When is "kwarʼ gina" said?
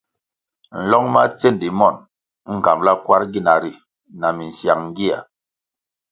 3.05-3.53